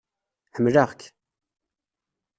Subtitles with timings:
[0.55, 1.01] Ḥemmleɣ-k!